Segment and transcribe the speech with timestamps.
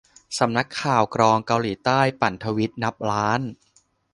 [0.37, 3.41] สำนักงานข่าวกรองเกาหลีใต้ ปั่นทวีตนับล้าน